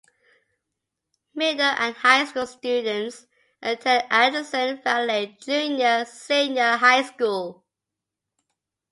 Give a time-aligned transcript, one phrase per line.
[1.35, 3.27] Middle and high school students
[3.61, 7.63] attend Anderson Valley Junior-Senior High School.